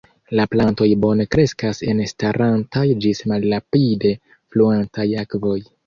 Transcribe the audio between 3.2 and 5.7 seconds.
malrapide fluantaj akvoj.